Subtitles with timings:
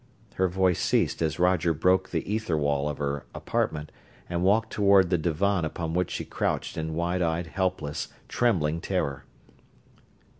[0.33, 3.91] Her voice ceased as Roger broke the ether wall of her apartment
[4.27, 9.25] and walked toward the divan upon which she crouched in wide eyed, helpless, trembling terror.